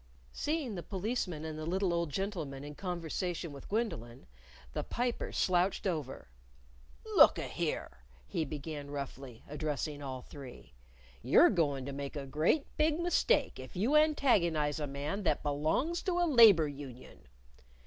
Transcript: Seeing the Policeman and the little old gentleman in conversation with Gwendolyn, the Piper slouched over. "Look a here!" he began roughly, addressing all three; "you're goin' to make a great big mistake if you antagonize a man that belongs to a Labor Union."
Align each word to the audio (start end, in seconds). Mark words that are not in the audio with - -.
Seeing 0.31 0.73
the 0.73 0.81
Policeman 0.81 1.45
and 1.45 1.59
the 1.59 1.65
little 1.67 1.93
old 1.93 2.09
gentleman 2.09 2.63
in 2.63 2.73
conversation 2.73 3.51
with 3.51 3.69
Gwendolyn, 3.69 4.25
the 4.73 4.83
Piper 4.83 5.31
slouched 5.31 5.85
over. 5.85 6.27
"Look 7.17 7.37
a 7.37 7.47
here!" 7.47 7.99
he 8.25 8.43
began 8.43 8.89
roughly, 8.89 9.43
addressing 9.47 10.01
all 10.01 10.23
three; 10.23 10.73
"you're 11.21 11.51
goin' 11.51 11.85
to 11.85 11.91
make 11.93 12.15
a 12.15 12.25
great 12.25 12.65
big 12.77 12.99
mistake 12.99 13.59
if 13.59 13.75
you 13.75 13.95
antagonize 13.95 14.79
a 14.79 14.87
man 14.87 15.21
that 15.21 15.43
belongs 15.43 16.01
to 16.01 16.13
a 16.17 16.25
Labor 16.25 16.67
Union." 16.67 17.27